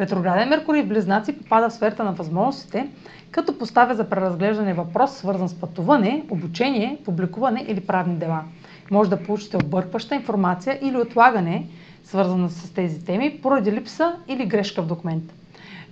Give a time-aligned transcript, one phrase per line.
[0.00, 2.88] Ретрограден Меркурий в Близнаци попада в сферата на възможностите,
[3.30, 8.42] като поставя за преразглеждане въпрос, свързан с пътуване, обучение, публикуване или правни дела.
[8.90, 11.66] Може да получите объркваща информация или отлагане,
[12.04, 15.34] свързана с тези теми, поради липса или грешка в документа.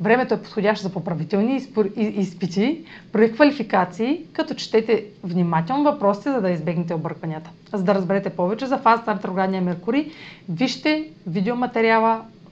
[0.00, 1.62] Времето е подходящо за поправителни
[1.96, 7.50] изпити, преквалификации, като четете внимателно въпросите, за да избегнете объркванията.
[7.72, 10.10] За да разберете повече за фазата на ретроградния Меркурий,
[10.48, 12.20] вижте видеоматериала